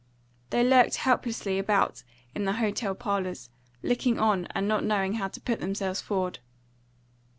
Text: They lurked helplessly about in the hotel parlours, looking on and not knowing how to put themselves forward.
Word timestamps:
They 0.49 0.63
lurked 0.63 0.95
helplessly 0.95 1.59
about 1.59 2.01
in 2.33 2.45
the 2.45 2.53
hotel 2.53 2.95
parlours, 2.95 3.51
looking 3.83 4.17
on 4.17 4.47
and 4.47 4.67
not 4.67 4.83
knowing 4.83 5.13
how 5.13 5.27
to 5.27 5.39
put 5.39 5.59
themselves 5.59 6.01
forward. 6.01 6.39